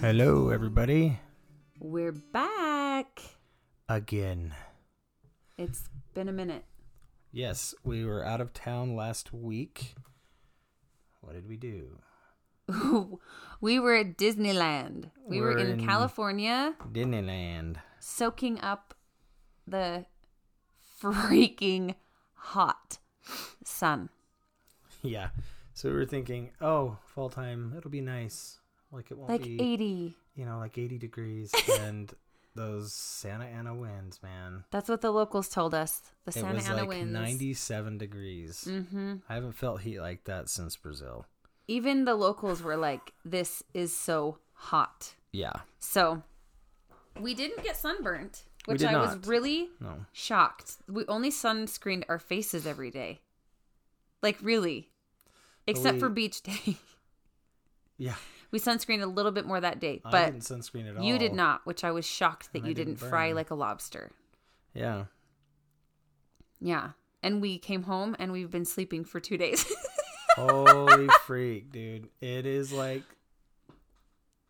[0.00, 1.18] Hello, everybody.
[1.78, 3.20] We're back.
[3.88, 4.54] Again.
[5.58, 6.64] It's been a minute.
[7.32, 9.94] Yes, we were out of town last week.
[11.20, 11.98] What did we do?
[13.60, 15.10] we were at Disneyland.
[15.26, 17.76] We were We're in, in- California Disneyland.
[17.98, 18.94] soaking up
[19.66, 20.06] the
[21.02, 21.94] freaking
[22.34, 22.98] hot
[23.64, 24.08] sun.
[25.02, 25.30] Yeah.
[25.72, 28.59] So we were thinking, oh, fall time, it'll be nice.
[28.92, 30.14] Like it won't Like be, 80.
[30.34, 32.12] you know, like 80 degrees and
[32.56, 34.64] those Santa Ana winds, man.
[34.70, 36.02] That's what the locals told us.
[36.24, 37.12] The Santa it was Ana like winds.
[37.12, 38.64] 97 degrees.
[38.64, 41.26] hmm I haven't felt heat like that since Brazil.
[41.68, 45.14] Even the locals were like, this is so hot.
[45.32, 45.52] Yeah.
[45.78, 46.24] So
[47.20, 50.06] we didn't get sunburnt, which I was really No.
[50.12, 50.78] shocked.
[50.88, 53.20] We only sunscreened our faces every day.
[54.20, 54.88] Like really.
[55.68, 56.76] Except we- for beach day.
[57.96, 58.16] Yeah.
[58.50, 60.00] We sunscreened a little bit more that day.
[60.04, 61.02] I But didn't sunscreen at all.
[61.04, 63.50] you did not, which I was shocked that And I you didn't, didn't fry like
[63.50, 64.10] a lobster.
[64.74, 65.04] Yeah.
[66.60, 66.90] Yeah.
[67.22, 69.64] And we came home and we've been sleeping for two days.
[70.36, 72.08] Holy freak, dude.
[72.20, 73.02] It is like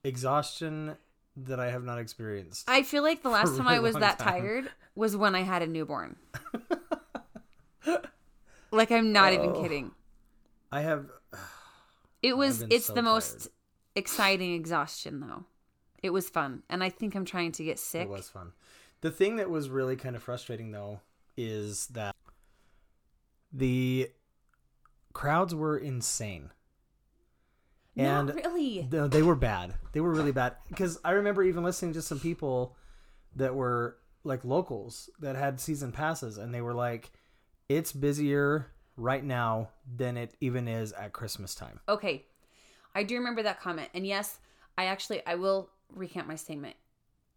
[0.04, 0.96] exhaustion
[1.36, 2.68] that I have not experienced.
[2.68, 4.40] I feel like the last time I was that time.
[4.42, 6.16] tired was when I had a newborn.
[8.70, 9.62] like I'm not even Oh.
[9.62, 9.92] kidding.
[10.72, 11.06] I have
[12.22, 13.50] It was it's so the most tired.
[13.94, 15.44] Exciting exhaustion though.
[16.02, 16.62] It was fun.
[16.70, 18.02] And I think I'm trying to get sick.
[18.02, 18.52] it was fun.
[19.02, 21.00] The thing that was really kind of frustrating though
[21.36, 22.14] is that
[23.52, 24.10] the
[25.12, 26.50] crowds were insane.
[27.96, 28.88] And Not really.
[28.90, 29.74] No, they were bad.
[29.92, 30.54] They were really bad.
[30.68, 32.76] Because I remember even listening to some people
[33.36, 37.10] that were like locals that had season passes, and they were like,
[37.68, 42.26] "It's busier right now than it even is at Christmas time." Okay.
[42.94, 43.88] I do remember that comment.
[43.94, 44.38] And yes,
[44.78, 46.76] I actually I will recant my statement.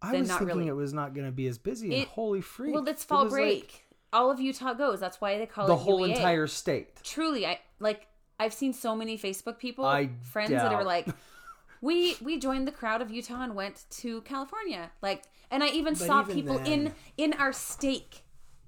[0.01, 0.69] I Then was not thinking really.
[0.69, 1.93] it was not going to be as busy.
[1.93, 2.73] And It- holy freak!
[2.73, 3.61] Well, it's It fall was, break.
[3.63, 4.99] like, All of Utah goes.
[4.99, 6.15] That's why they call the it the whole UEA.
[6.15, 7.01] entire state.
[7.03, 8.07] Truly, I like
[8.39, 11.07] I've seen so many Facebook people, I friends that are like
[11.81, 14.91] we we joined the crowd of Utah and went to California.
[15.01, 18.23] Like and I even But saw even people in in our stake.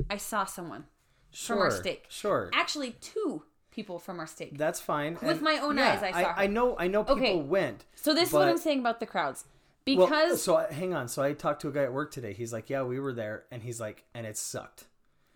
[0.09, 0.85] I saw someone
[1.31, 2.06] Sure, from our stake.
[2.09, 3.44] Sure, Actually, two
[3.75, 4.57] people from our stake.
[4.57, 5.13] that's fine.
[5.15, 6.39] With And, my own yeah, eyes, I saw her.
[6.39, 6.77] I, know.
[6.79, 7.35] I know people Okay.
[7.35, 7.85] went.
[7.95, 9.45] So this is what I'm saying about the crowds.
[9.87, 11.07] Well, Because so I- hang on.
[11.09, 12.33] So I talked to a guy at work today.
[12.33, 14.85] He's like, "Yeah, we were there," and he's like, "And it sucked."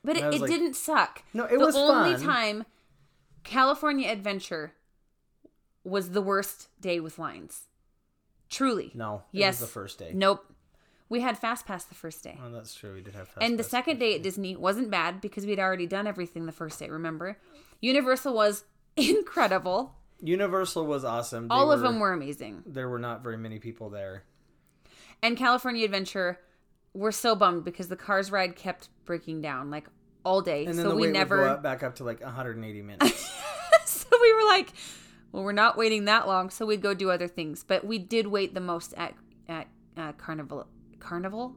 [0.03, 1.23] But And it, it like- didn't suck.
[1.33, 2.21] No, it the was only fun.
[2.23, 2.65] time
[3.43, 4.73] California Adventure
[5.83, 7.63] was the worst day with lines.
[8.49, 8.91] Truly.
[8.95, 9.59] No, it Yes.
[9.59, 10.11] was the first day.
[10.13, 10.45] Nope.
[11.09, 12.37] We had Fast Pass the first day.
[12.43, 12.93] Oh, that's true.
[12.93, 13.71] We did have fast and the pass.
[13.71, 17.37] second day at Disney wasn't bad because we'd already done everything the first day, remember?
[17.81, 18.63] Universal was
[18.95, 19.95] incredible.
[20.21, 21.47] Universal was awesome.
[21.47, 22.63] They All of them were amazing.
[22.65, 24.23] There were not very many people there.
[25.23, 26.39] And California Adventure
[26.93, 29.87] were so bummed because the Cars ride kept breaking down like
[30.23, 30.65] all day.
[30.65, 32.81] And then so the we wait never would go up, back up to like 180
[32.83, 33.31] minutes.
[33.85, 34.73] so we were like,
[35.31, 37.63] well, we're not waiting that long, so we'd go do other things.
[37.63, 39.15] But we did wait the most at
[39.47, 39.67] at
[39.97, 40.67] uh, Carnival
[41.13, 41.55] Carnival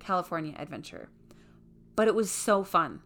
[0.00, 1.08] California Adventure.
[1.94, 3.00] But it was so fun.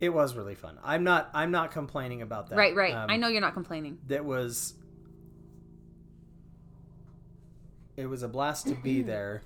[0.00, 0.78] it was really fun.
[0.82, 1.30] I'm not.
[1.32, 2.56] I'm not complaining about that.
[2.56, 2.92] right, right.
[2.92, 3.98] Um, I know you're not complaining.
[4.08, 4.74] That was.
[7.96, 9.42] It was a blast to be there.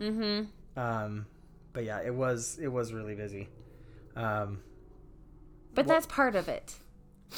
[0.00, 0.78] Mm-hmm.
[0.78, 1.26] Um,
[1.72, 2.58] but yeah, it was.
[2.60, 3.48] It was really busy.
[4.16, 4.60] Um,
[5.74, 6.74] But Well- that's part of it.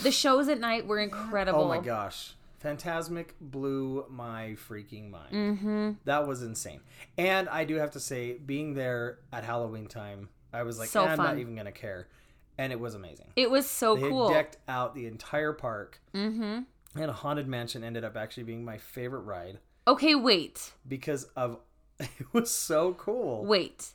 [0.02, 1.60] The shows at night were incredible.
[1.64, 5.32] oh my gosh, Fantasmic blew my freaking mind.
[5.32, 5.90] Mm-hmm.
[6.04, 6.80] That was insane.
[7.18, 11.04] And I do have to say, being there at Halloween time, I was like, So
[11.04, 12.08] "Eh, I'm not even gonna care,
[12.56, 13.32] and it was amazing.
[13.36, 14.28] It was so they cool.
[14.30, 16.60] decked out the entire park, mm-hmm.
[17.00, 20.72] and a Haunted Mansion ended up actually being my favorite ride Okay, wait.
[20.88, 21.58] because of
[21.98, 23.44] it was so cool.
[23.44, 23.90] Wait.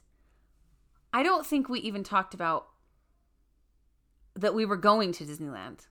[1.11, 2.67] I don't think we even talked about
[4.35, 5.87] that we were going to Disneyland.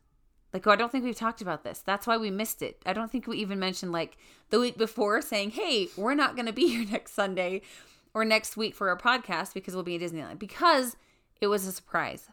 [0.52, 1.80] Like, oh, I don't think we've talked about this.
[1.80, 2.80] That's why we missed it.
[2.86, 4.16] I don't think we even mentioned, like,
[4.50, 7.62] the week before saying, hey, we're not going to be here next Sunday
[8.14, 10.96] or next week for our podcast because we'll be at Disneyland because
[11.40, 12.28] it was a surprise.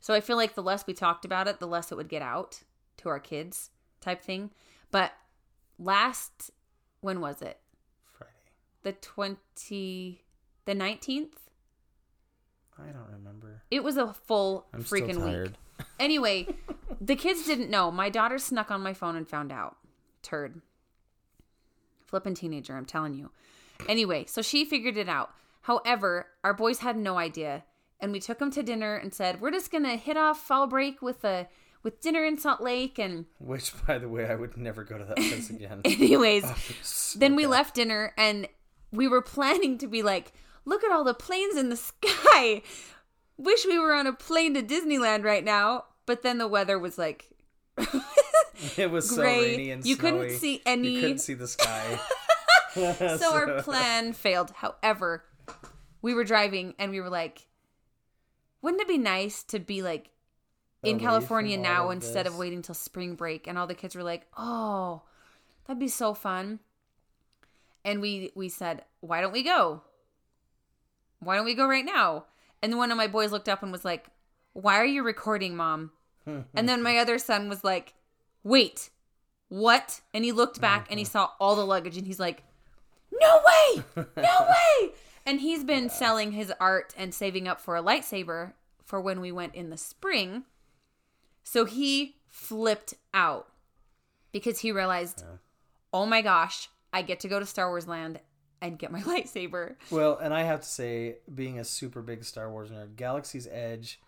[0.00, 2.22] So I feel like the less we talked about it, the less it would get
[2.22, 2.62] out
[2.98, 3.70] to our kids
[4.00, 4.50] type thing.
[4.90, 5.12] But
[5.78, 6.50] last,
[7.00, 7.58] when was it?
[8.16, 8.32] Friday.
[8.82, 10.22] The 20,
[10.66, 11.32] the 19th?
[12.78, 13.62] I don't remember.
[13.70, 15.52] It was a full I'm freaking week.
[15.98, 16.46] Anyway,
[17.06, 17.90] the kids didn't know.
[17.90, 19.76] My daughter snuck on my phone and found out.
[20.22, 20.60] Turd.
[22.06, 23.30] Flippin' teenager, I'm telling you.
[23.88, 25.30] Anyway, so she figured it out.
[25.62, 27.64] However, our boys had no idea.
[28.00, 31.00] And we took them to dinner and said, we're just to hit off fall break
[31.02, 31.48] with a
[31.82, 35.04] with dinner in Salt Lake and Which, by the way, I would never go to
[35.04, 35.82] that place again.
[35.84, 37.50] anyways, oh, So then we bad.
[37.50, 38.48] left dinner and
[38.90, 40.32] we were planning to be like,
[40.64, 42.62] look at all the planes in the sky.
[43.36, 45.84] Wish we were on a plane to Disneyland right now.
[46.06, 47.28] But then the weather was like
[48.76, 52.00] It was so rainy and You couldn't see any- You couldn't see the sky.
[52.74, 54.50] so our plan failed.
[54.56, 55.24] However,
[56.02, 57.46] we were driving and we were like,
[58.62, 60.10] wouldn't it be nice to be like
[60.82, 63.46] in Away California now of instead of waiting till spring break?
[63.46, 65.02] And all the kids were like, oh,
[65.66, 66.58] that'd be so fun.
[67.84, 69.82] And we we said, why don't we go?
[71.20, 72.24] Why don't we go right now?
[72.62, 74.06] And then one of my boys looked up and was like,
[74.54, 75.92] why are you recording, mom?
[76.26, 77.94] and then my other son was like,
[78.42, 78.90] wait,
[79.48, 80.00] what?
[80.14, 82.42] And he looked back and he saw all the luggage and he's like,
[83.12, 84.92] no way, no way.
[85.26, 88.52] And he's been selling his art and saving up for a lightsaber
[88.84, 90.44] for when we went in the spring.
[91.42, 93.48] So he flipped out
[94.32, 95.24] because he realized,
[95.92, 98.20] oh my gosh, I get to go to Star Wars Land
[98.60, 99.76] and get my lightsaber.
[99.90, 104.00] Well, and I have to say, being a super big Star Wars nerd, Galaxy's Edge,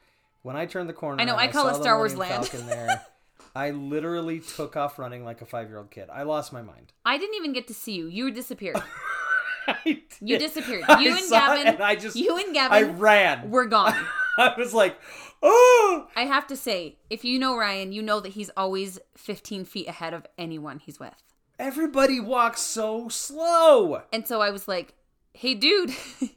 [0.47, 2.47] when I turned the corner, I know, I call saw it Star Wars Land.
[2.47, 3.03] Falcon there,
[3.57, 6.09] I literally took off running like a five-year-old kid.
[6.09, 6.93] I lost my mind.
[7.05, 8.07] I didn't even get to see you.
[8.07, 8.81] You disappeared.
[9.67, 10.85] I You disappeared.
[10.87, 11.75] I You and saw it Gavin.
[11.75, 12.77] and I just, you and Gavin.
[12.79, 13.51] I ran.
[13.51, 13.93] were gone.
[14.39, 14.97] I was like,
[15.43, 16.07] oh.
[16.15, 19.89] I have to say, if you know Ryan, you know that he's always 15 feet
[19.89, 21.25] ahead of anyone he's with.
[21.59, 24.03] Everybody walks so slow.
[24.13, 24.95] And so I was like,
[25.33, 25.93] hey, dude,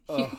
[0.09, 0.35] Ugh.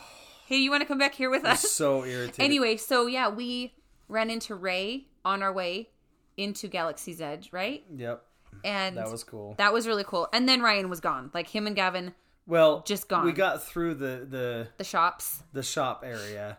[0.51, 1.61] Hey, you want to come back here with us?
[1.71, 2.41] So irritated.
[2.45, 3.73] Anyway, so yeah, we
[4.09, 5.89] ran into Ray on our way
[6.37, 7.85] into Galaxy's Edge, right?
[7.95, 8.23] Yep,
[8.65, 9.55] And that was cool.
[9.59, 10.29] that was really cool.
[10.33, 11.31] And then Ryan was gone.
[11.33, 12.15] Like him and Gavin,
[12.47, 13.25] well, just gone.
[13.25, 15.43] We got through the the the shops.
[15.53, 16.59] the shop area,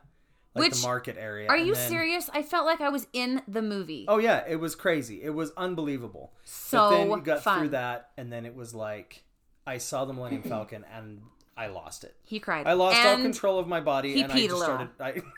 [0.55, 1.49] like Which- the market area.
[1.49, 2.29] Are you then- serious?
[2.33, 4.05] I felt like I was in the movie.
[4.07, 5.21] Oh yeah, it was crazy.
[5.21, 6.31] It was unbelievable.
[6.45, 7.59] so but then you got fun.
[7.59, 9.23] through that, and then it was like
[9.67, 11.21] I saw the Millennium Falcon, and
[11.57, 12.15] I lost it.
[12.24, 12.68] He cried.
[12.68, 14.89] I lost all control of my body, he and I peed a just started.
[15.00, 15.21] I,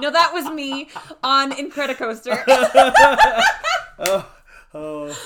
[0.00, 0.88] No, that was me
[1.22, 2.42] on Incredicoaster.
[3.98, 4.26] oh,
[4.74, 5.16] oh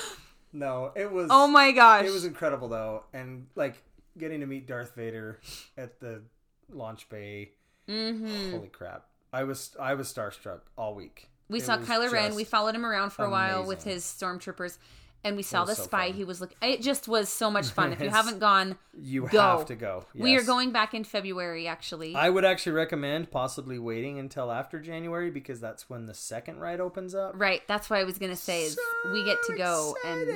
[0.53, 1.29] no, it was.
[1.31, 2.05] oh my gosh.
[2.05, 3.81] It was incredible though, and like
[4.17, 5.39] getting to meet Darth Vader
[5.77, 6.23] at the
[6.69, 7.51] launch bay.
[7.87, 9.05] hmm Holy crap!
[9.31, 11.29] I was I was starstruck all week.
[11.49, 12.35] We It saw Kylo Ren.
[12.35, 14.77] We followed him around for a while with his stormtroopers,
[15.27, 16.07] and we saw the so spy.
[16.07, 16.15] fun.
[16.17, 16.57] He was looking.
[16.61, 17.93] It just was so much fun.
[17.93, 19.39] If you haven't gone, You Go.
[19.41, 20.05] have to go.
[20.15, 21.67] we are going back in February.
[21.67, 26.59] Actually, I would actually recommend possibly waiting until after January because that's when the second
[26.59, 27.33] ride opens up.
[27.35, 27.61] right.
[27.67, 28.63] That's what I was gonna say.
[28.63, 28.79] Is
[29.13, 30.29] we get to go and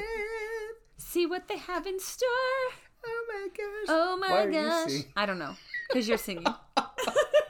[0.97, 2.27] see what they have in store.
[3.03, 3.85] Oh my gosh.
[3.89, 4.91] Oh Why my you gosh!
[5.17, 5.55] I don't know
[5.89, 6.45] because you're singing.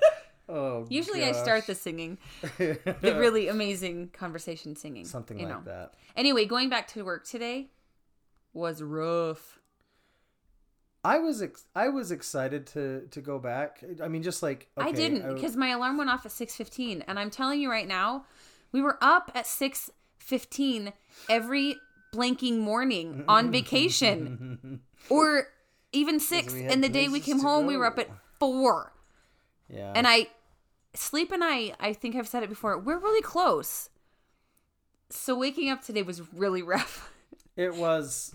[0.51, 0.85] Oh.
[0.89, 2.17] Usually, I start the singing,
[2.57, 2.77] the
[3.17, 5.05] really amazing conversation singing.
[5.05, 5.71] something you like know.
[5.71, 5.93] that.
[6.15, 7.69] Anyway, going back to work today
[8.53, 9.59] was rough.
[11.03, 13.83] I was ex- I was excited to to go back.
[14.03, 17.29] I mean, just like I didn't because my alarm went off at 6:15 and I'm
[17.31, 18.25] telling you right now,
[18.71, 20.93] we were up at 6:15
[21.29, 21.75] every
[22.13, 25.47] blanking morning on vacation or
[25.93, 28.91] even 6 and the day we came home we were up at 4.
[29.69, 30.27] yeah, And I
[30.93, 33.89] sleep and I I think I've said it before, we're really close.
[35.09, 37.11] So waking up today was really rough.
[37.55, 38.33] it was.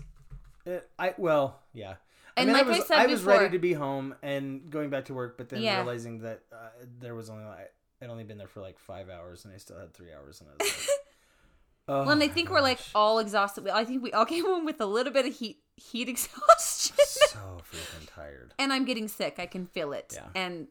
[0.65, 1.95] It, I well, yeah.
[2.35, 4.13] And I mean, like I I was, said I was before- ready to be home
[4.21, 5.77] and going back to work, but then Yeah.
[5.77, 9.43] realizing that uh, there was only like I'd only been there for like five hours,
[9.45, 10.87] and I still had three hours, and I was like,
[11.87, 13.67] oh Well, and I think we're like all exhausted.
[13.69, 16.95] I think we all came home with a little bit of heat heat exhaustion.
[17.29, 17.39] so
[17.71, 18.53] freaking tired.
[18.59, 19.37] and I'm getting sick.
[19.39, 20.11] I can feel it.
[20.13, 20.27] Yeah.
[20.35, 20.67] And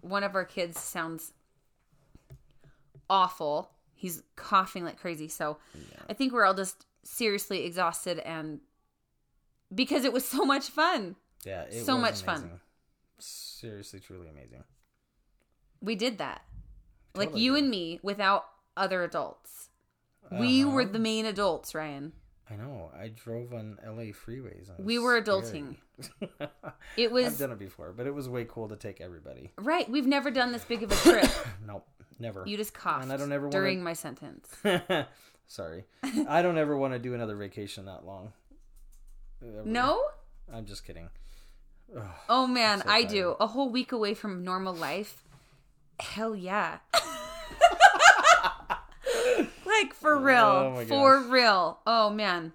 [0.00, 1.32] one of our kids sounds
[3.10, 3.70] awful.
[3.94, 5.28] He's coughing like crazy.
[5.28, 5.58] So
[6.08, 8.60] I think we're all just seriously exhausted and
[9.74, 11.16] because it was so much fun.
[11.44, 12.50] Yeah, it So much fun.
[13.18, 14.64] Seriously, truly amazing.
[15.80, 16.42] We did that.
[17.14, 17.62] like you did.
[17.64, 18.44] and me without
[18.76, 19.70] other adults.
[20.30, 20.72] We Uh-huh.
[20.72, 22.12] were the main adults, Ryan.
[22.50, 22.90] I know.
[22.98, 24.68] I drove on LA freeways.
[24.78, 25.76] We were adulting.
[26.96, 27.26] It was.
[27.26, 29.52] I've done it before, but it was way cool to take everybody.
[29.56, 29.88] right.
[29.90, 31.28] We've never done this big of a trip.
[31.66, 31.86] Nope,
[32.18, 32.44] never.
[32.46, 34.48] You just coughed And I don't ever wanna- during my sentence.
[35.48, 35.84] Sorry,
[36.28, 38.32] I don't ever want to do another vacation that long.
[39.42, 39.62] Ever.
[39.64, 40.00] No?
[40.52, 41.08] I'm just kidding.
[42.28, 43.34] Oh man, so I do.
[43.40, 45.24] A whole week away from normal life.
[46.00, 46.78] Hell yeah.
[50.16, 50.74] for real.
[50.78, 51.78] Oh for real.
[51.86, 52.52] Oh man.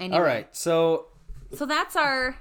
[0.00, 0.16] Anyway.
[0.16, 1.06] All right, so
[1.54, 2.36] So that's our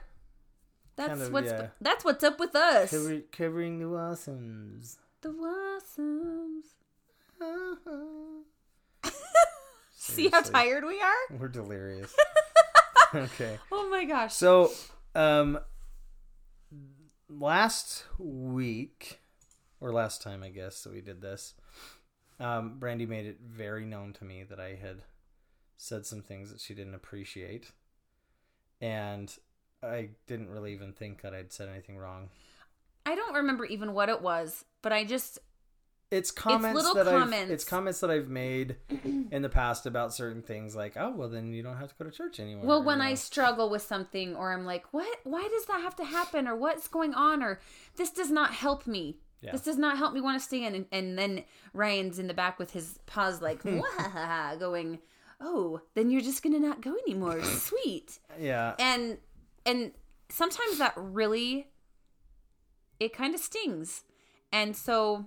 [0.96, 1.68] that's Kind of, what's yeah.
[1.80, 2.92] that's what's up with us.
[2.92, 4.98] cover, covering the awesomes.
[5.22, 6.64] The Wasums.
[9.94, 11.38] See how tired we are?
[11.40, 12.14] We're delirious.
[13.16, 13.58] okay.
[13.72, 14.34] Oh my gosh.
[14.34, 14.72] So,
[15.16, 15.60] um,
[17.30, 19.20] last week,
[19.80, 21.54] or last time, I guess, that we did this,
[22.42, 25.04] um, Brandy made it very known to me that I had
[25.78, 27.72] said some things that she didn't appreciate.
[28.82, 29.34] And
[29.84, 32.30] I didn't really even think that I'd said anything wrong.
[33.06, 35.40] I don't remember even what it was, but I just
[36.12, 37.52] It's comments little that I've comments.
[37.52, 38.76] it's comments that I've made
[39.32, 42.10] in the past about certain things like, oh well then you don't have to go
[42.10, 42.66] to church anymore.
[42.66, 45.20] well when you I struggle with something or I'm like, "What?
[45.24, 47.60] Why does that have to happen?" or "What's going on?" or
[47.96, 49.52] "This does not help me." Yeah.
[49.54, 50.76] This does not help me want to stay in.
[50.76, 51.44] And, and then
[51.74, 55.00] Ryan's in the back with his paws like, "Wahaha," going,
[55.40, 58.20] "Oh, then you're just gonna not go anymore." Sweet.
[58.40, 58.76] Yeah.
[58.80, 59.18] and
[59.66, 59.92] and
[60.30, 61.68] sometimes that really
[63.00, 64.04] it kind of stings
[64.52, 65.26] and so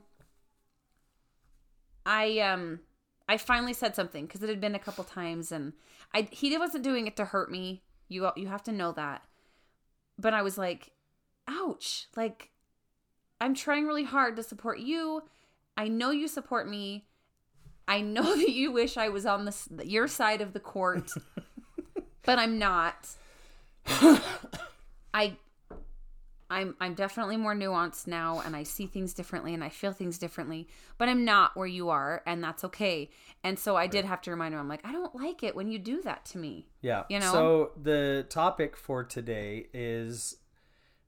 [2.06, 2.80] i um
[3.28, 5.72] i finally said something because it had been a couple times and
[6.14, 9.22] i he wasn't doing it to hurt me you you have to know that
[10.18, 10.92] but i was like
[11.48, 12.50] ouch like
[13.40, 15.22] i'm trying really hard to support you
[15.76, 17.04] i know you support me
[17.88, 21.10] i know that you wish i was on this your side of the court
[22.24, 23.16] but i'm not
[25.12, 25.36] I
[26.50, 30.18] I'm I'm definitely more nuanced now and I see things differently and I feel things
[30.18, 33.10] differently, but I'm not where you are and that's okay.
[33.42, 35.70] And so I did have to remind him I'm like I don't like it when
[35.70, 36.66] you do that to me.
[36.82, 37.04] Yeah.
[37.08, 37.32] You know?
[37.32, 40.36] So the topic for today is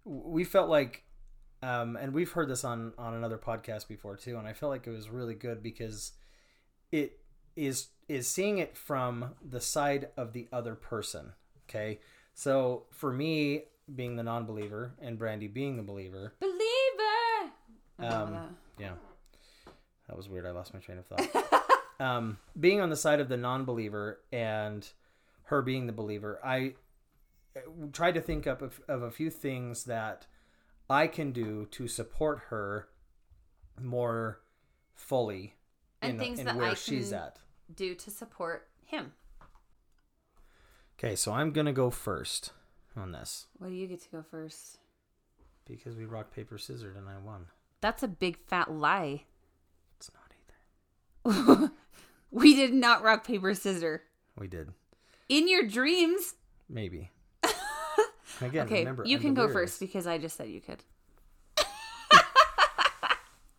[0.05, 1.05] we felt like
[1.67, 4.87] um and we've heard this on on another podcast before too and I felt like
[4.87, 6.13] it was really good because
[6.93, 7.19] it
[7.57, 11.33] is is seeing it from the side of the other person,
[11.69, 11.99] okay?
[12.35, 16.55] So for me being the non-believer and Brandy being the believer, Believer.
[17.99, 18.93] um, yeah,
[20.07, 20.47] that was weird.
[20.47, 21.71] I lost my train of thought.
[22.01, 24.87] um, being on the side of the non-believer and
[25.45, 26.75] her being the believer, I
[27.57, 27.61] uh,
[27.93, 30.27] tried to think up of, of a few things that
[30.89, 32.89] I can do to support her
[33.81, 34.41] more
[34.95, 35.55] fully
[36.01, 37.39] And in, things in that where I she's can- at.
[37.75, 39.13] Do to support him.
[40.99, 42.53] Okay, so I'm gonna go first
[42.97, 44.79] on this What do you get to go first?
[45.67, 47.47] because we rock paper scissors and I won.
[47.81, 49.25] That's a big fat lie.
[49.97, 51.73] It's not either.
[52.31, 54.01] we did not rock paper scissors.
[54.39, 54.73] We did
[55.29, 56.35] In your dreams.
[56.69, 57.11] maybe.
[58.41, 60.83] Again, Okay, remember you I'm can go first because I just said you could.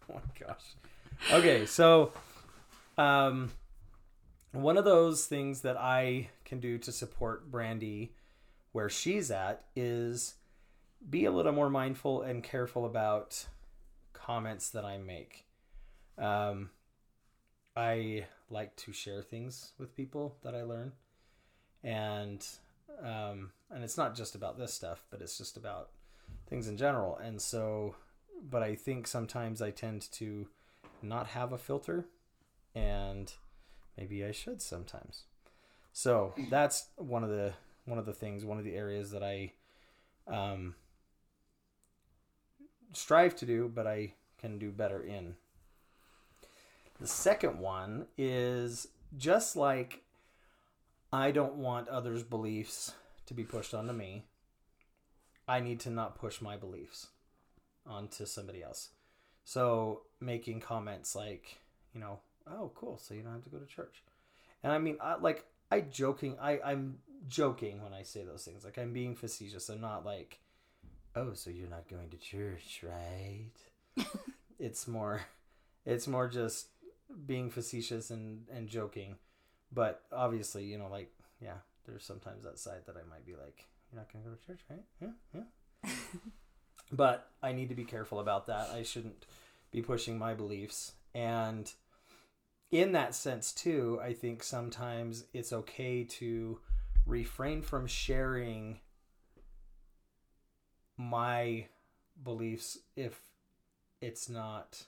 [0.10, 0.75] Oh my gosh.
[1.34, 2.13] Okay, so
[2.98, 3.51] um
[4.53, 8.13] one of those things that I can do to support Brandy
[8.72, 10.36] where she's at is
[11.10, 13.46] be a little more mindful and careful about
[14.13, 15.46] comments that I make.
[16.17, 16.69] Um
[17.75, 20.93] I like to share things with people that I learn.
[21.84, 22.46] And
[23.04, 25.89] um and it's not just about this stuff, but it's just about
[26.50, 27.18] things in general.
[27.18, 27.96] And so
[28.50, 30.48] but I think sometimes I tend to
[31.01, 32.06] not have a filter
[32.75, 33.32] and
[33.98, 35.24] maybe I should sometimes.
[35.92, 37.54] So that's one of the
[37.86, 39.54] one of the things, one of the areas that I
[40.27, 40.75] um,
[42.94, 45.36] strive to do, but I can do better in.
[47.00, 48.88] The second one is
[49.18, 50.04] just like
[51.12, 52.94] I don't want others' beliefs
[53.28, 54.26] to be pushed onto me.
[55.48, 57.08] I need to not push my beliefs
[57.86, 58.90] onto somebody else.
[59.46, 61.58] So making comments like,
[61.94, 64.04] you know, oh cool, so you don't have to go to church.
[64.64, 66.98] And I mean, I, like I joking, I I'm
[67.30, 68.66] joking when I say those things.
[68.66, 69.70] Like I'm being facetious.
[69.70, 70.40] I'm not like,
[71.16, 73.52] oh, so you're not going to church, right?
[74.60, 75.22] it's more,
[75.86, 76.68] it's more just
[77.26, 79.16] being facetious and and joking.
[79.72, 83.66] But obviously, you know, like yeah, there's sometimes that side that I might be like,
[83.92, 84.84] you're not going to go to church, right?
[85.02, 85.42] Yeah,
[85.84, 85.92] yeah
[86.92, 88.70] but I need to be careful about that.
[88.70, 89.26] I shouldn't
[89.72, 90.94] be pushing my beliefs.
[91.14, 91.72] And
[92.72, 96.60] in that sense, too, I think sometimes it's okay to
[97.06, 98.80] refrain from sharing
[100.98, 101.68] my
[102.24, 103.20] beliefs if
[104.02, 104.84] it's not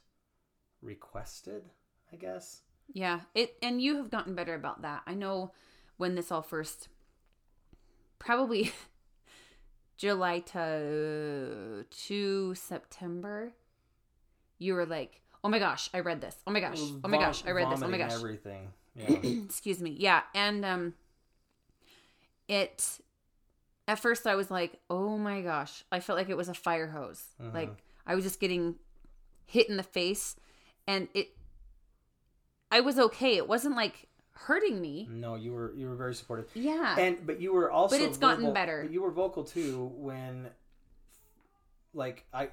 [0.82, 1.64] requested,
[2.12, 2.62] I guess.
[2.94, 5.04] Yeah, it and you have gotten better about that.
[5.06, 5.52] I know
[5.98, 6.88] when this all first
[8.18, 8.72] probably
[9.98, 13.54] July to to September
[14.58, 16.36] you were like, "Oh my gosh, I read this.
[16.46, 16.80] Oh my gosh.
[17.04, 17.82] Oh my gosh, I read this.
[17.82, 18.70] Oh my gosh." Everything.
[18.96, 19.12] Yeah.
[19.46, 19.92] Excuse me.
[19.92, 20.94] Yeah, and um
[22.50, 23.00] it
[23.88, 26.88] at first I was like, "Oh my gosh." I felt like it was a fire
[26.88, 27.24] hose.
[27.40, 27.52] Uh-huh.
[27.54, 28.76] Like I was just getting
[29.46, 30.36] hit in the face
[30.86, 31.30] and it
[32.72, 33.38] I was okay.
[33.38, 35.08] It wasn't like hurting me.
[35.12, 36.50] No, you were you were very supportive.
[36.54, 36.98] Yeah.
[36.98, 38.88] And but you were also But it's gotten better.
[38.90, 40.50] You were vocal too when
[41.94, 42.50] like I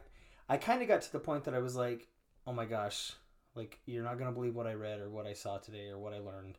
[0.49, 2.09] I kind of got to the point that I was like,
[2.47, 3.13] "Oh my gosh,
[3.55, 5.99] like you're not going to believe what I read or what I saw today or
[5.99, 6.59] what I learned."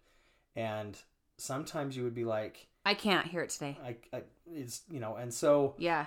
[0.56, 0.98] And
[1.38, 3.78] sometimes you would be like, I can't hear it today.
[3.84, 6.06] I, I it's, you know, and so Yeah.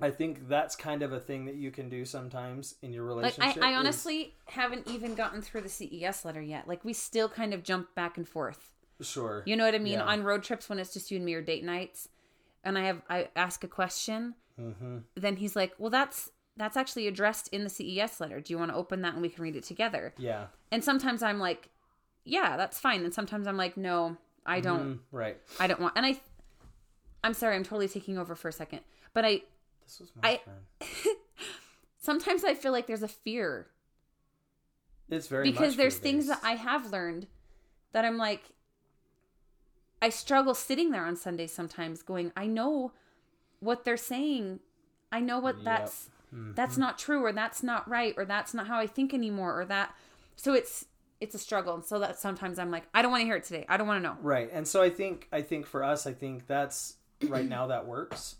[0.00, 3.38] I think that's kind of a thing that you can do sometimes in your Like
[3.38, 3.62] relationship.
[3.62, 6.68] I, I is- honestly haven't even gotten through the CES letter yet.
[6.68, 8.72] Like we still kind of jump back and forth.
[9.00, 9.42] sure.
[9.46, 9.94] You know what I mean?
[9.94, 10.04] Yeah.
[10.04, 12.08] On road trips when it's just you and me or date nights,
[12.62, 17.06] and I have I ask a question, hmm then he's like, "Well, that's that's actually
[17.06, 18.40] addressed in the CES letter.
[18.40, 20.46] Do you want to open that and we can read it together?" Yeah.
[20.72, 21.70] And sometimes I'm like,
[22.24, 24.96] "Yeah, that's fine." And sometimes I'm like, "No, I don't.
[24.96, 24.98] Mhm.
[25.12, 25.36] Right.
[25.60, 26.20] I don't want." And I,
[27.24, 28.80] I'm sorry, I'm totally taking over for a second,
[29.14, 29.42] but I
[29.86, 30.86] This was my I- turn.
[31.98, 33.66] sometimes I feel like there's a fear
[35.08, 37.26] It's very because there's things that I have learned
[37.92, 38.42] that I'm like
[40.02, 42.92] I struggle sitting there on Sundays sometimes going I know
[43.60, 44.60] what they're saying
[45.10, 45.64] I know what Yep.
[45.64, 46.54] that's Mhm.
[46.56, 49.64] that's not true or that's not right or that's not how I think anymore or
[49.66, 49.94] that
[50.36, 50.86] so it's
[51.20, 53.44] it's a struggle and so that sometimes I'm like I don't want to hear it
[53.44, 54.50] today I don't want to know Right.
[54.52, 56.96] And so I think I think for us I think that's
[57.28, 58.36] right now that works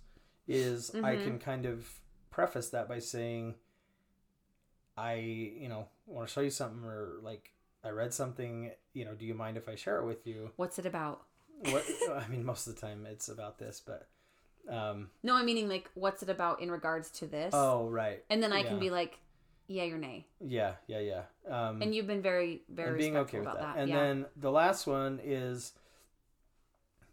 [0.48, 1.22] is I Mhm.
[1.22, 2.00] can kind of
[2.30, 3.54] preface that by saying
[4.96, 7.52] I, you know, want to show you something or like
[7.84, 10.50] I read something, you know, do you mind if I share it with you?
[10.56, 11.22] what's it about
[11.70, 14.08] What I mean most of the time it's about this, but
[14.68, 18.24] um no I'm meaning like what's it about in regards to this oh, right.
[18.30, 19.18] and then I can be like
[19.68, 21.22] yay or nay Yeah, yeah, yeah.
[21.48, 23.74] Um and you've been very very being respectful okay with about that.
[23.76, 25.72] that, And yeah then the last one is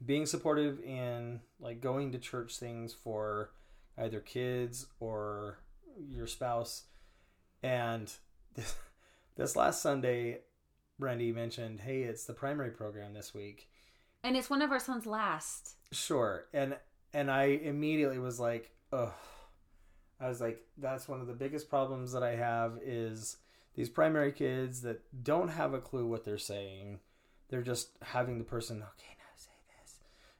[0.05, 3.51] being supportive in like going to church things for
[3.97, 5.59] either kids or
[6.07, 6.83] your spouse.
[7.61, 8.11] And
[8.55, 8.75] this,
[9.35, 10.39] this last Sunday,
[10.99, 13.69] Brandy mentioned, "Hey, it's the primary program this week."
[14.23, 16.75] and it's one of our son's last Sure, and
[17.13, 19.13] and I immediately was like, oh,
[20.19, 23.37] I was like, "That's one of the biggest problems that I have is
[23.75, 26.99] these primary kids that don't have a clue what they're saying.
[27.49, 29.22] They're just having the person, okay, now say this,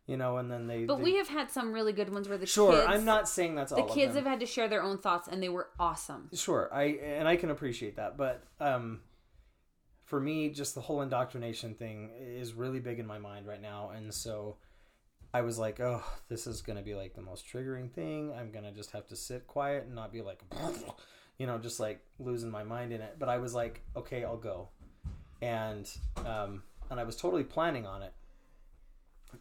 [0.07, 0.85] you know, and then they.
[0.85, 2.73] But they- we have had some really good ones where the sure.
[2.73, 3.93] kids, I'm not saying that's the all.
[3.93, 6.29] kids of have had to share their own thoughts, and they were awesome.
[6.33, 9.01] Sure, I and I can appreciate that, but um,
[10.05, 13.91] for me, just the whole indoctrination thing is really big in my mind right now,
[13.95, 14.57] and so
[15.33, 18.33] I was like, oh, this is gonna be like the most triggering thing.
[18.37, 20.43] I'm gonna just have to sit quiet and not be like,
[21.39, 23.15] you know, just like losing my mind in it.
[23.17, 24.69] But I was like, okay, I'll go,
[25.41, 25.89] and
[26.25, 28.13] um, and I was totally planning on it,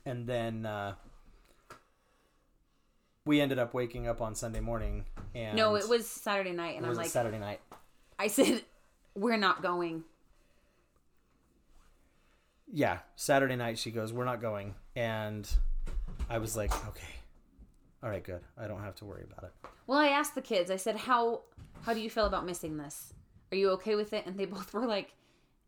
[0.04, 0.66] and then.
[0.66, 0.94] Uh,
[3.24, 6.84] we ended up waking up on Sunday morning, and no, it was Saturday night, and
[6.84, 7.60] it I'm was like, Saturday night.
[8.18, 8.62] I said,
[9.14, 10.02] we're not going.
[12.72, 15.48] yeah, Saturday night she goes, "We're not going," and
[16.28, 17.14] I was like, "Okay,
[18.02, 18.40] all right, good.
[18.58, 19.52] I don't have to worry about it."
[19.86, 20.70] Well, I asked the kids.
[20.70, 21.42] I said, how
[21.82, 23.12] how do you feel about missing this?
[23.50, 24.26] Are you okay with it?
[24.26, 25.12] And they both were like,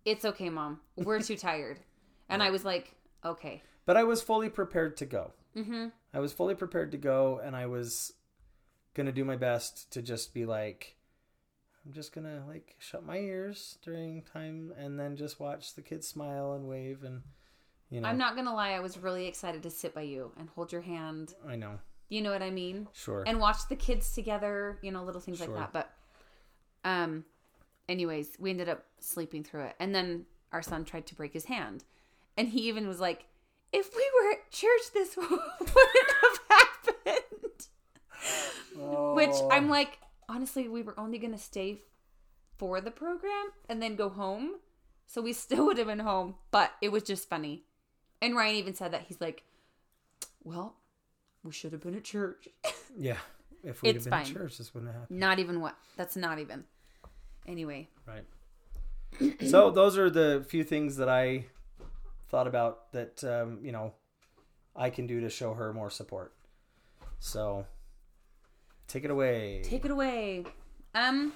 [0.05, 0.81] it's okay, mom.
[0.97, 1.81] We're too tired.
[2.29, 3.63] And I was like, okay.
[3.87, 5.33] But I was fully prepared to go.
[5.57, 5.89] Mm-hmm.
[6.13, 8.13] I was fully prepared to go, and I was
[8.95, 10.97] gonna do my best to just be like,
[11.85, 16.07] I'm just gonna like shut my ears during time, and then just watch the kids
[16.09, 17.23] smile and wave, and
[17.91, 18.71] you know, I'm not gonna lie.
[18.71, 21.35] I was really excited to sit by you and hold your hand.
[21.47, 22.89] I know, You know what I mean?
[22.93, 25.49] sure, and watch the kids together, you know, little things Sure.
[25.49, 25.73] like that.
[25.73, 27.25] But um
[27.89, 29.77] anyways, we ended up sleeping through it.
[29.79, 31.85] And then our son tried to break his hand.
[32.37, 33.27] And he even was like,
[33.77, 35.41] if we were at church this wouldn't
[36.23, 37.67] have happened.
[39.17, 39.49] Which Oh.
[39.53, 41.83] I'm like, honestly, we were only gonna stay
[42.57, 44.53] for the program and then go home.
[45.07, 47.65] So we still would have been home, but it was just funny.
[48.23, 49.43] And Ryan even said that he's like,
[50.43, 50.77] Well,
[51.43, 52.49] we should have been at church.
[52.97, 53.19] yeah.
[53.63, 54.37] If we'd It's have been fine.
[54.37, 55.19] at church, this wouldn't have happened.
[55.21, 55.77] Not even what?
[55.97, 56.65] That's not even.
[57.47, 58.25] Anyway, Right.
[59.49, 61.47] so those are the few things that I
[62.35, 63.95] thought about that um, you know
[64.75, 66.35] I can do to show her more support.
[67.21, 67.65] So
[68.89, 69.63] take it away.
[69.63, 70.45] take it away.
[70.97, 71.33] Um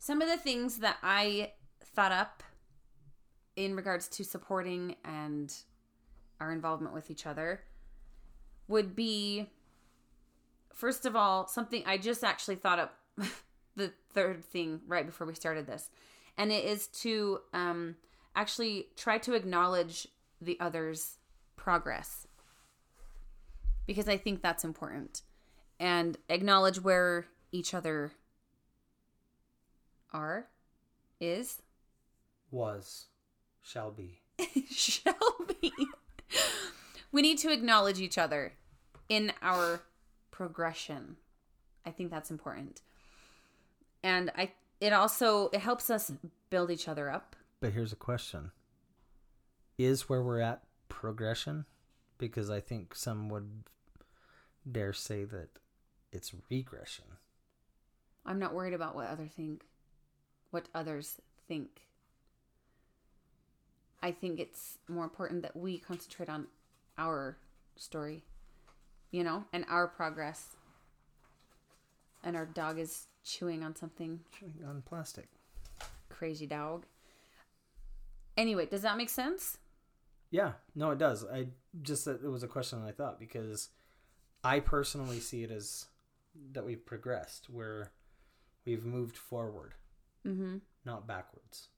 [0.00, 1.52] some of the things that I
[1.94, 2.42] thought up
[3.54, 5.54] in regards to supporting and
[6.40, 7.60] our involvement with each other
[8.66, 9.46] would be
[10.74, 12.98] first of all something I just actually thought up
[13.76, 15.90] the third thing right before we started this
[16.38, 17.96] and it is to um
[18.34, 20.08] actually try to acknowledge
[20.40, 21.18] the other's
[21.56, 22.26] progress
[23.86, 25.22] because I think that's important
[25.80, 28.12] and acknowledge where each other
[30.12, 30.46] are
[31.20, 31.62] is
[32.50, 33.06] Was,
[33.60, 34.20] shall be.
[34.70, 35.14] shall
[35.60, 35.72] be.
[37.12, 38.52] we need to acknowledge each other
[39.08, 39.80] in our
[40.30, 41.16] progression.
[41.84, 42.82] I think that's important.
[44.02, 46.12] And I it also it helps us
[46.50, 47.36] build each other up.
[47.60, 48.52] But here's a question:
[49.76, 51.64] Is where we're at progression?
[52.18, 53.64] Because I think some would
[54.70, 55.48] dare say that
[56.12, 57.04] it's regression.
[58.26, 59.62] I'm not worried about what other think
[60.50, 61.82] what others think.
[64.02, 66.46] I think it's more important that we concentrate on
[66.96, 67.36] our
[67.76, 68.24] story,
[69.10, 70.56] you know, and our progress.
[72.22, 74.20] And our dog is chewing on something.
[74.38, 75.28] Chewing on plastic.
[76.08, 76.86] Crazy dog.
[78.36, 79.58] Anyway, does that make sense?
[80.30, 81.24] Yeah, no, it does.
[81.24, 81.48] I
[81.82, 83.70] just that it was a question I thought because
[84.44, 85.86] I personally see it as
[86.52, 87.90] that we've progressed, where
[88.64, 89.74] we've moved forward,
[90.26, 90.58] Mm-hmm.
[90.84, 91.68] not backwards.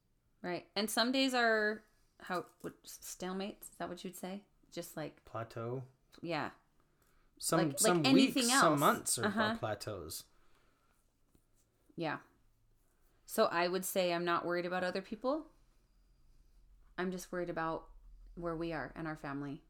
[0.42, 0.66] Right.
[0.74, 1.82] And some days are
[2.22, 3.62] how what stalemates?
[3.62, 4.42] Is that what you'd say?
[4.72, 5.82] Just like Plateau.
[6.22, 6.50] yeah.
[7.38, 8.60] Some Like- like some anything weeks, else.
[8.62, 9.40] some months are, Uh-huh.
[9.42, 10.24] are plateaus.
[12.00, 12.16] Yeah.
[13.26, 15.42] So I would say I'm not worried about other people.
[16.96, 17.84] I'm just worried about
[18.36, 19.60] where we are and our family.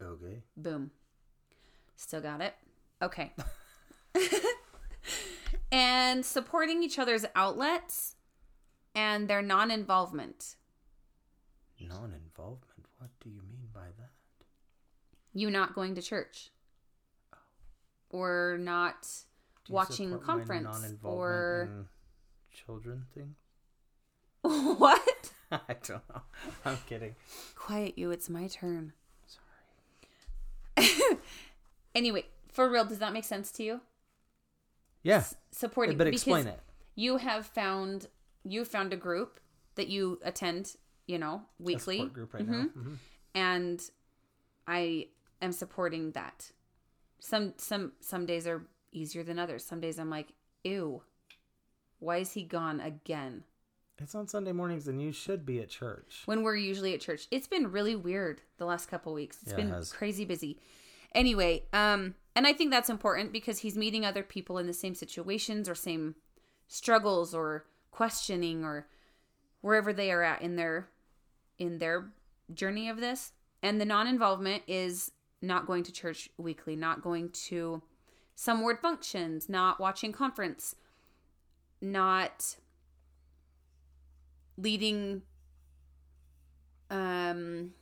[0.00, 0.44] Okay.
[0.56, 0.92] Boom.
[1.96, 2.54] Still got it.
[3.02, 3.32] Okay.
[5.72, 8.14] and supporting each other's outlets
[8.94, 10.54] and their non involvement.
[11.80, 12.86] Non-involvement.
[12.98, 14.10] What do you mean by that?
[15.34, 16.50] You not going to church.
[18.10, 19.24] Or not
[19.68, 20.94] watching conference.
[21.02, 21.86] Or
[22.52, 23.34] children thing.
[24.42, 25.30] what?
[25.52, 26.22] I don't know.
[26.64, 27.14] I'm kidding.
[27.54, 28.92] Quiet you, it's my turn.
[30.76, 31.16] Sorry.
[31.94, 33.80] Anyway, for real, does that make sense to you?
[35.02, 36.60] Yeah, Supporting but explain it.
[36.94, 38.06] You have found
[38.44, 39.40] you found a group
[39.74, 40.76] that you attend,
[41.06, 42.06] you know, weekly.
[42.06, 42.66] group right now.
[42.76, 42.98] Mhm.
[43.34, 43.80] and
[44.66, 45.08] I
[45.40, 46.52] am supporting that.
[47.20, 49.64] Some some some days are easier than others.
[49.64, 50.28] Some days I'm like,
[50.64, 51.02] ew,
[51.98, 53.44] why is he gone again?
[54.00, 56.22] It's on Sunday mornings, and you should be at church.
[56.26, 57.26] When we're usually at church.
[57.32, 59.38] It's been really weird the last couple weeks.
[59.42, 59.92] It's Yeah, been has.
[59.92, 60.60] crazy busy.
[61.14, 64.94] Anyway, um, and I think that's important because he's meeting other people in the same
[64.94, 66.14] situations or same
[66.68, 68.86] struggles or questioning or
[69.62, 70.88] wherever they are at in their
[71.58, 72.10] in their
[72.54, 73.32] journey of this.
[73.64, 75.10] And the non-involvement is
[75.42, 77.82] not going to church weekly, not going to
[78.40, 80.76] some word functions, not watching conference,
[81.82, 82.54] not
[84.56, 85.22] leading
[86.88, 87.72] um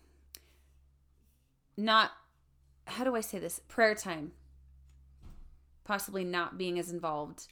[1.77, 2.13] not
[2.87, 3.61] how do I say this?
[3.69, 4.33] Prayer time.
[5.85, 7.49] Possibly not being as involved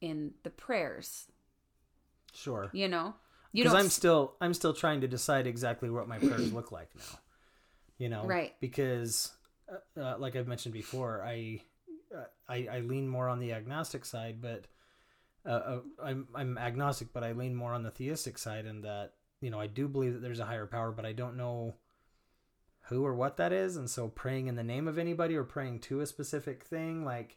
[0.00, 1.26] in the prayers,
[2.32, 2.70] Sure.
[2.72, 3.16] you know?
[3.52, 6.88] You Because I'm still I'm still trying to decide exactly what my prayers look like
[6.96, 7.18] now.
[7.98, 8.54] You know, Right.
[8.60, 9.30] Because,
[9.70, 11.60] uh, uh, like I've mentioned before, I,
[12.48, 14.66] I I lean more on the agnostic side, but
[15.44, 19.12] uh, uh, I'm I'm agnostic, but I lean more on the theistic side, in that
[19.40, 21.74] you know I do believe that there's a higher power, but I don't know
[22.88, 25.80] who or what that is, and so praying in the name of anybody or praying
[25.80, 27.36] to a specific thing, like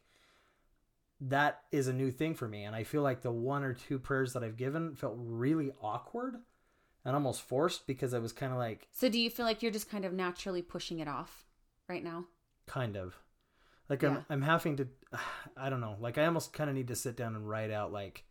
[1.21, 2.63] that is a new thing for me.
[2.63, 6.37] And i feel like the one or two prayers that i've given felt really awkward
[7.03, 9.71] and almost forced because i was kind of like So do you feel like you're
[9.71, 11.45] just kind of naturally pushing it off
[11.89, 12.25] right now?
[12.67, 13.17] kind of
[13.89, 14.87] like i'm i'm having to
[15.57, 17.91] i don't know like i almost kind of need to sit down and write out
[17.91, 18.23] like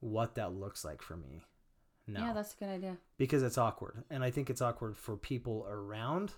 [0.00, 1.44] what that looks like for me
[2.06, 2.96] now Yeah, that's a good idea.
[3.18, 6.32] because it's awkward and i think it's awkward for people around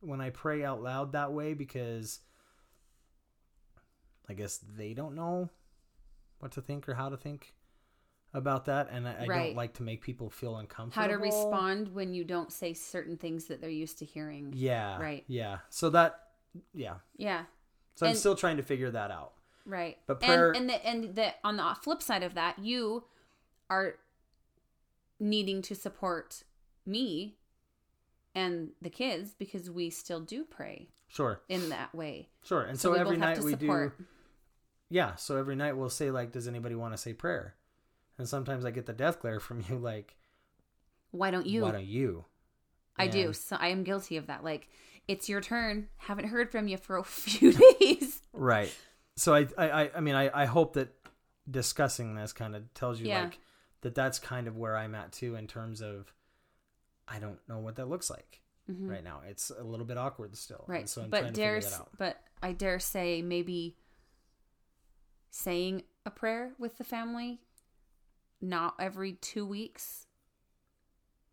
[0.00, 2.20] when i pray out loud that way because
[4.28, 5.48] i guess they don't know
[6.40, 7.54] what to think or how to think
[8.32, 9.46] about that and i, I Right.
[9.46, 13.16] don't like to make people feel uncomfortable How to respond when you don't say certain
[13.16, 14.52] things that they're used to hearing.
[14.56, 15.24] yeah Right.
[15.28, 16.20] yeah so that
[16.72, 17.44] yeah Yeah.
[17.94, 19.32] So i'm still trying to figure that out
[19.66, 19.96] Right.
[20.06, 23.04] But prayer- and and the and the on the flip side of that, you
[23.70, 23.94] are
[25.18, 26.42] needing to support
[26.84, 27.36] me
[28.34, 32.28] and the kids because we still do pray sure in that way.
[32.42, 33.96] sure and so, we every night we support.
[33.98, 34.04] do
[34.90, 37.54] yeah so every night we'll say like does anybody want to say prayer
[38.18, 40.16] and sometimes i get the death glare from you like
[41.10, 41.62] Why don't you?
[41.62, 42.24] why don't you
[42.96, 43.32] I do.
[43.32, 44.44] So I am guilty of that.
[44.44, 44.68] Like
[45.08, 45.88] it's your turn.
[45.98, 48.20] Haven't heard from you for a few days.
[48.32, 48.74] Right.
[49.16, 50.94] So I I I- mean I I hope that
[51.50, 53.24] discussing this kind of tells you Yeah.
[53.24, 53.38] like
[53.82, 56.12] that that's kind of where I'm at too in terms of
[57.06, 59.20] I don't know what that looks like right now.
[59.28, 60.56] It's a little bit awkward still.
[60.56, 60.72] and Mm-hmm.
[60.72, 60.88] Right.
[60.88, 61.90] So I'm but trying dare figure that out.
[61.98, 63.76] but I dare say maybe
[65.30, 67.40] saying a prayer with the family
[68.40, 70.06] not every two weeks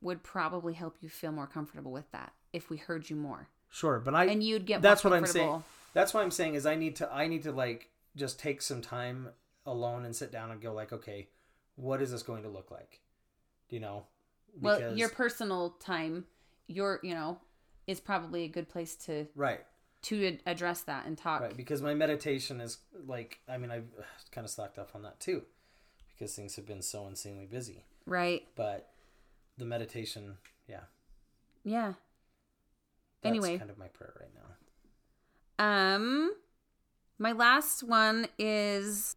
[0.02, 3.50] would probably help you feel more comfortable with that if we heard you more.
[3.72, 5.64] Sure, but I And you'd get that's more what I'm saying.
[5.94, 8.82] That's what I'm saying is I need to I need to like just take some
[8.82, 9.30] time
[9.66, 11.28] alone and sit down and go like, okay,
[11.76, 13.00] what is this going to look like?
[13.70, 14.06] You know,
[14.60, 16.26] Well, your personal time,
[16.68, 17.40] your, you know,
[17.88, 19.62] is probably a good place to right,
[20.04, 21.42] to address that and talk.
[21.42, 23.88] right, because my meditation is like, I mean, I've
[24.32, 25.44] kind of slacked up on that too,
[26.14, 27.86] because things have been so insanely busy.
[28.06, 28.44] Right.
[28.56, 28.90] But
[29.58, 30.82] the meditation, yeah,
[31.64, 31.94] Yeah.
[33.22, 33.58] That's Anyway.
[33.58, 35.64] kind of my prayer right now.
[35.94, 36.34] Um
[37.20, 39.16] my last one is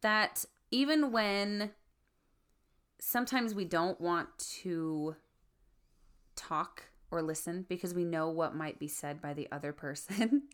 [0.00, 1.70] that even when
[2.98, 5.14] sometimes we don't want to
[6.36, 10.44] talk or listen because we know what might be said by the other person,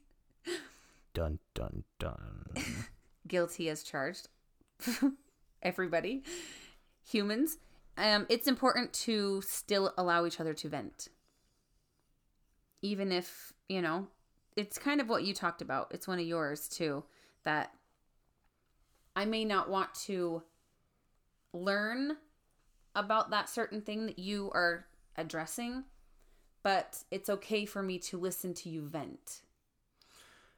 [1.14, 2.44] Dun dun dun.
[3.26, 4.28] guilty as charged.
[5.62, 6.22] Everybody,
[7.04, 7.58] humans,
[7.96, 11.08] um it's important to still allow each other to vent.
[12.82, 14.06] Even if, you know,
[14.56, 15.88] it's kind of what you talked about.
[15.92, 17.04] It's one of yours too
[17.44, 17.72] that
[19.16, 20.42] I may not want to
[21.52, 22.16] learn
[22.94, 25.84] about that certain thing that you are addressing,
[26.62, 29.42] but it's okay for me to listen to you vent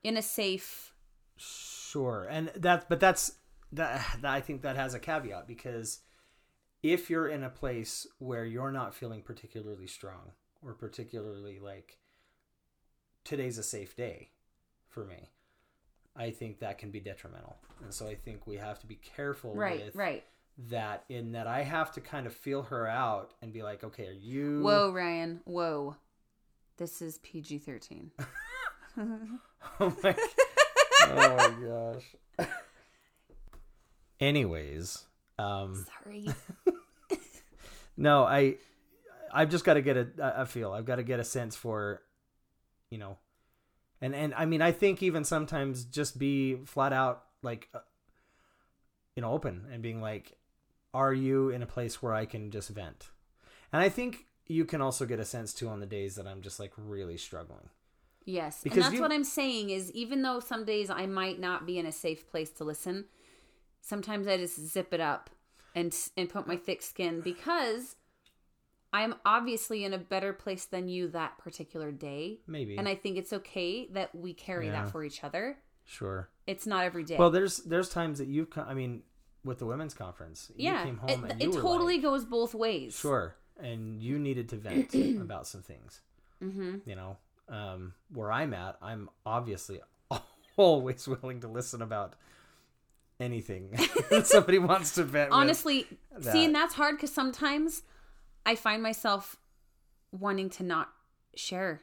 [0.03, 0.93] in a safe
[1.37, 3.33] Sure, and that, but that's
[3.73, 4.33] that, that.
[4.33, 6.01] I think that has a caveat because
[6.83, 10.33] if you're in a place where you're not feeling particularly strong
[10.63, 11.99] or particularly like
[13.25, 14.31] today's a safe day
[14.89, 15.31] for me,
[16.17, 19.55] I think that can be detrimental, and so I think we have to be careful
[19.55, 20.25] right, with right.
[20.71, 21.05] that.
[21.09, 24.13] In that, I have to kind of feel her out and be like, okay, are
[24.13, 24.61] you?
[24.63, 25.41] Whoa, Ryan.
[25.45, 25.97] Whoa.
[26.77, 28.11] This is PG 13.
[28.97, 30.15] Oh my,
[31.03, 31.97] oh my
[32.39, 32.49] gosh.
[34.21, 35.05] Anyways,
[35.39, 36.29] um, Sorry.
[37.97, 38.57] no, I,
[39.33, 40.73] I've just got to get a, a feel.
[40.73, 42.03] I've got to get a sense for,
[42.93, 43.17] you know,
[44.03, 47.79] and and I mean, I think even sometimes just be flat out like, uh,
[49.17, 50.37] you know, open and being like,
[50.93, 53.09] are you in a place where I can just vent?
[53.73, 56.43] And I think you can also get a sense too on the days that I'm
[56.43, 57.71] just like really struggling.
[58.27, 58.61] Yes.
[58.63, 61.65] Because and that's you- what I'm saying is even though some days I might not
[61.65, 63.07] be in a safe place to listen,
[63.81, 65.31] sometimes I just zip it up
[65.75, 67.97] and and put my thick skin because
[68.93, 72.41] I'm obviously in a better place than you that particular day.
[72.47, 72.77] Maybe.
[72.77, 74.83] And I think it's okay that we carry Yeah.
[74.85, 75.59] that for each other.
[75.85, 76.29] sure.
[76.47, 77.17] It's not every day.
[77.17, 78.67] Well, there's there's times that you've come.
[78.69, 79.03] I mean,
[79.45, 80.81] with the women's conference, yeah.
[80.81, 82.97] you came home it and you it totally like, goes both ways.
[82.99, 86.01] sure, and you needed to vent about some things.
[86.43, 86.81] Mhm.
[86.87, 87.17] You know,
[87.49, 89.81] um, where I'm at, I'm obviously
[90.57, 92.15] always willing to listen about
[93.21, 93.71] anything
[94.11, 95.31] that somebody wants to vent.
[95.31, 95.87] honestly
[96.19, 96.33] that.
[96.33, 97.83] see and that's hard because sometimes
[98.47, 99.37] i find myself
[100.11, 100.91] wanting to not
[101.35, 101.81] share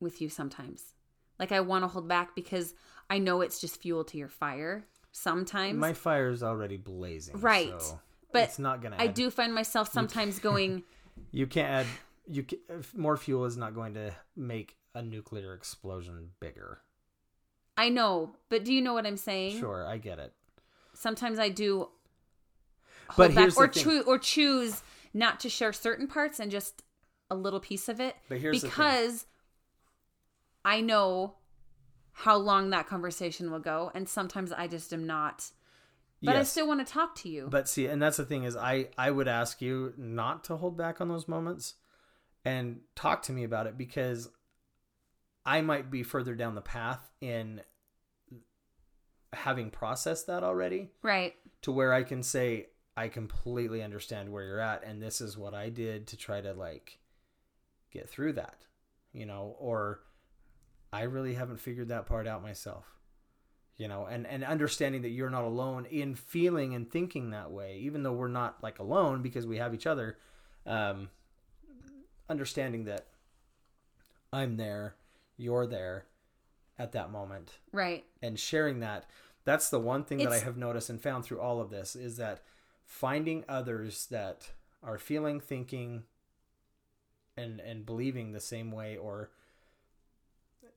[0.00, 0.94] with you sometimes
[1.38, 2.74] like i want to hold back because
[3.08, 7.80] i know it's just fuel to your fire sometimes my fire is already blazing, Right.
[7.80, 8.00] so
[8.32, 8.96] But it's not gonna.
[8.98, 10.82] i do find myself sometimes going
[11.30, 11.86] You can't add.
[12.26, 16.80] You ca if more fuel is not going to make a nuclear explosion bigger.
[17.76, 20.32] i know but do you know what i'm saying Sure, I get it.
[20.94, 21.88] sometimes i do
[23.16, 24.82] But back or choose or choose
[25.14, 26.82] not to share certain parts and just
[27.30, 29.26] a little piece of it But here's because
[30.64, 31.34] I know
[32.12, 35.50] how long that conversation will go and sometimes I just am not
[36.24, 37.48] but I still want to talk to you.
[37.50, 40.76] But see, and that's the thing is, I I would ask you not to hold
[40.76, 41.74] back on those moments,
[42.44, 44.30] and talk to me about it because
[45.44, 47.62] I might be further down the path in
[49.32, 51.34] having processed that already right.
[51.62, 55.54] to where I can say I completely understand where you're at, and this is what
[55.54, 56.98] I did to try to like
[57.90, 58.66] get through that,
[59.12, 60.00] you know, or
[60.92, 62.84] I really haven't figured that part out myself
[63.78, 67.78] you know and and understanding that you're not alone in feeling and thinking that way
[67.78, 70.18] even though we're not like alone because we have each other
[70.66, 71.08] um
[72.28, 73.06] understanding that
[74.30, 74.94] i'm there
[75.38, 76.04] you're there
[76.78, 78.04] at that moment Right.
[78.22, 79.06] and sharing that
[79.46, 82.18] that's the one thing that i have noticed and found through all of this is
[82.18, 82.42] that
[82.92, 84.50] finding others that
[84.82, 86.02] are feeling thinking
[87.38, 89.30] and and believing the same way or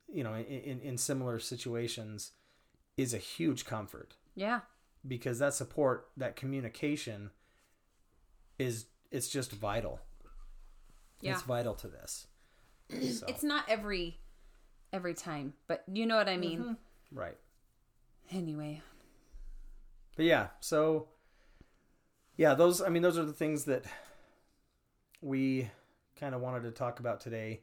[0.08, 2.32] you know in in, in similar situations
[2.96, 4.16] is a huge comfort.
[4.34, 4.62] Yeah.
[5.08, 7.32] because that support that communication
[8.58, 10.00] is it's just vital.
[11.22, 11.34] Yeah.
[11.34, 12.28] it's vital to this.
[13.12, 14.20] So, It's not every
[14.94, 16.60] every time, but you know what I mean.
[16.60, 17.18] Mm-hmm.
[17.20, 17.38] right.
[18.32, 18.82] Anyway,
[20.16, 21.08] but yeah so
[22.38, 22.82] yeah, those.
[22.82, 23.86] I mean, those are the things that
[25.22, 25.70] we
[26.20, 27.62] kind of wanted to talk about today.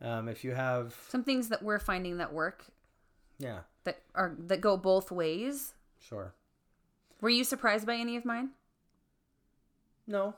[0.00, 2.64] Um, if you have, Some things that we're finding that work
[3.38, 5.74] yeah, that are that go both ways.
[6.00, 6.34] sure.
[7.20, 8.50] Were you surprised by any of mine?
[10.08, 10.34] No,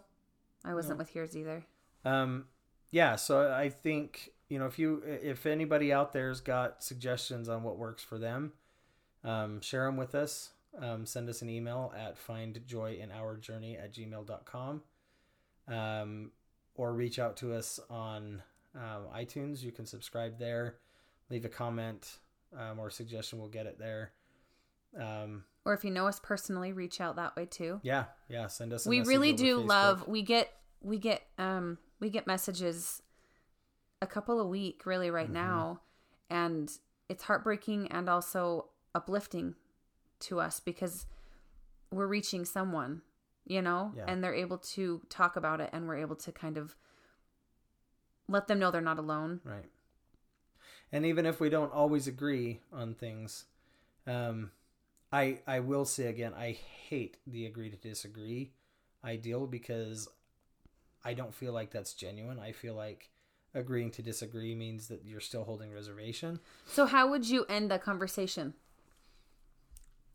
[0.65, 1.03] I wasn't No.
[1.03, 1.65] with yours either.
[2.05, 2.45] Um,
[2.91, 7.63] yeah, so I think you know if you if anybody out there's got suggestions on
[7.63, 8.53] what works for them,
[9.25, 10.51] um, share them with us.
[10.81, 14.83] Um, send us an email at findjoyinourjourney at gmail.com
[15.69, 16.31] um,
[16.75, 18.43] or reach out to us on
[18.75, 19.63] um, iTunes.
[19.63, 20.77] You can subscribe there,
[21.31, 22.19] leave a comment
[22.59, 23.39] um, or suggestion.
[23.39, 24.13] We'll get it there.
[24.99, 27.81] Um, Or if you know us personally, reach out that way too.
[27.83, 28.47] yeah, yeah.
[28.49, 28.87] Send us.
[28.87, 33.01] A we really do love we get we get um we get messages
[34.03, 35.35] a couple a week really right Mm-hmm.
[35.35, 35.81] now
[36.31, 36.71] and
[37.09, 39.55] it's heartbreaking and also uplifting
[40.21, 41.07] to us because
[41.91, 43.03] we're reaching someone
[43.47, 44.05] you know Yeah.
[44.09, 46.77] and they're able to talk about it and we're able to kind of
[48.29, 49.71] let them know they're not alone Right.
[50.93, 53.47] And even if we don't always agree on things,
[54.07, 54.53] um,
[55.13, 58.53] I I will say again, I hate the agree to disagree
[59.05, 60.09] ideal because
[61.05, 62.39] I don't feel like that's genuine.
[62.39, 63.11] I feel like
[63.55, 66.39] agreeing to disagree means that you're still holding reservation.
[66.67, 68.55] so how would you end the conversation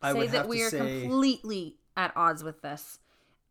[0.01, 2.99] I say would that we are say completely at odds with this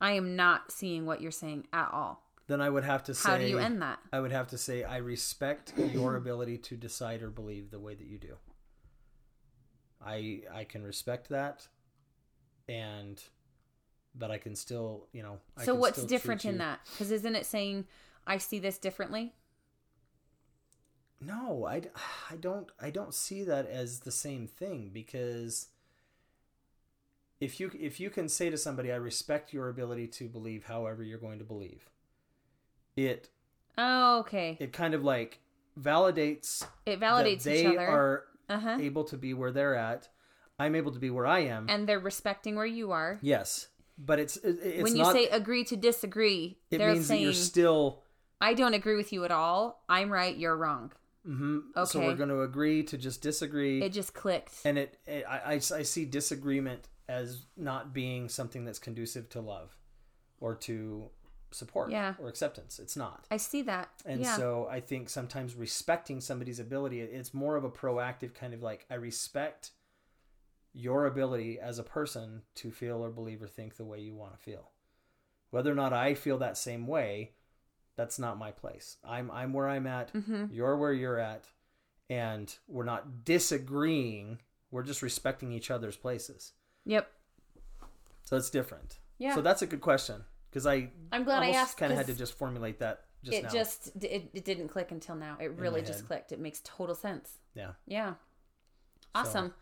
[0.01, 3.29] i am not seeing what you're saying at all then I would have to say
[3.29, 6.77] how do you end that I would have to say I respect your ability to
[6.79, 8.37] decide or believe the way that you do.
[10.03, 11.69] I I can respect that,
[12.67, 13.23] and
[14.15, 15.41] but I can still you know.
[15.59, 17.85] I so what's different in you- that because isn't it saying
[18.27, 19.35] i see this differently
[21.21, 21.83] No, I
[22.31, 25.69] I don't I don't see that as the same thing because
[27.41, 31.03] if you if you can say to somebody I respect your ability to believe however
[31.03, 31.89] you're going to believe,
[32.97, 33.31] it
[33.77, 34.57] oh okay.
[34.61, 35.41] it kind of like
[35.81, 37.81] validates it that validates they each other.
[37.81, 38.79] are uh-huh.
[38.81, 40.09] able to be where they're at.
[40.59, 41.67] I'm able to be where I am.
[41.69, 43.19] and they're respecting where you are.
[43.23, 45.13] Yes, but it's it's when you not.
[45.13, 48.03] say agree to disagree it they're means that you're still.
[48.41, 49.85] i don't agree with you at all.
[49.89, 50.37] I'm right.
[50.37, 50.93] You're wrong.
[51.25, 54.55] Hmm So we're going to agree to just disagree, it just clicked.
[54.65, 59.41] And it, it I, I I see disagreement as not being something that's conducive to
[59.41, 59.77] love,
[60.41, 61.11] or to
[61.51, 62.15] support, Yeah.
[62.19, 62.79] or acceptance.
[62.79, 63.27] It's not.
[63.31, 67.65] i see that And yeah so I think sometimes respecting somebody's ability, it's more of
[67.65, 69.71] a proactive kind of like, I respect
[70.75, 74.33] your ability as a person to feel or believe or think the way you want
[74.33, 74.71] to feel.
[75.51, 77.33] Whether or not I feel that same way,
[77.97, 78.99] that's not my place.
[79.03, 81.47] I'm I'm where I'm at, hmm you're where you're at,
[82.11, 84.39] and we're not disagreeing.
[84.71, 86.53] We're just respecting each other's places.
[86.89, 87.07] Yep
[88.25, 88.99] So it's different.
[89.19, 89.35] Yeah.
[89.35, 92.15] So that's a good question because I i'm glad i asked kind of had to
[92.25, 93.49] just formulate that just it now.
[93.51, 96.07] just it, it didn't click until now it really just head.
[96.09, 97.73] clicked it makes total sense yeah.
[97.87, 98.15] Yeah.
[99.15, 99.53] Awesome.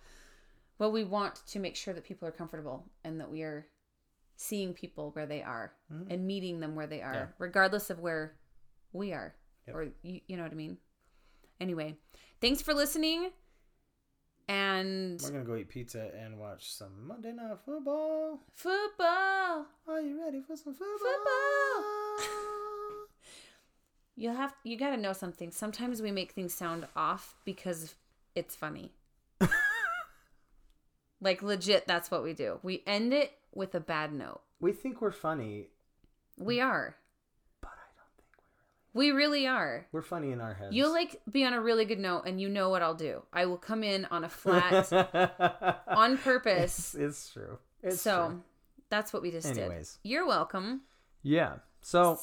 [0.78, 3.66] Well, we want to make sure that people are comfortable and that we are
[4.36, 5.72] seeing people where they are
[6.10, 7.24] and meeting them where they are, Mm-hmm.
[7.30, 7.38] Yeah.
[7.38, 8.34] regardless of where
[8.92, 9.34] we are.
[9.66, 9.74] Yep.
[9.76, 10.76] Or you, you know what I mean?
[11.58, 11.96] Anyway,
[12.42, 13.30] thanks for listening.
[14.80, 18.40] And We're gonna go eat pizza and watch some Monday Night Football.
[18.54, 19.66] football.
[19.88, 20.98] Are you ready for some football?
[20.98, 21.84] Football.
[24.18, 25.50] You have you got to know something.
[25.50, 27.94] Sometimes we make things sound off because
[28.34, 28.92] it's funny.
[31.20, 32.58] like legit that's what we do.
[32.62, 34.40] We end it with a bad note.
[34.58, 35.66] we think we're funny,
[36.38, 36.96] We are.
[37.60, 39.86] but I don't think we We really are.
[39.92, 40.74] we're funny in our heads.
[40.74, 43.22] You'll like be on a really good note and you know what I'll do.
[43.32, 44.90] I will come in on a flat
[45.88, 46.94] on purpose.
[46.94, 47.58] It's, it's true.
[47.82, 48.42] It's so true.
[48.88, 49.98] that's what we just Anyways.
[50.02, 50.08] did.
[50.10, 50.82] You're welcome.
[51.22, 51.56] yeah.
[51.82, 52.18] So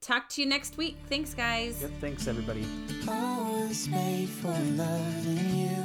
[0.00, 0.96] Talk to you next week.
[1.08, 1.80] Thanks guys.
[1.80, 2.66] yeah, thanks everybody.
[3.08, 5.78] I was made for loving you.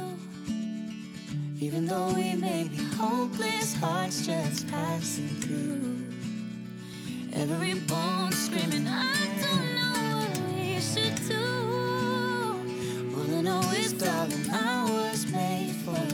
[1.64, 6.04] Even though we may be hopeless, hearts just passing through.
[7.32, 8.86] Every bone screaming
[13.98, 16.07] darling, I was made for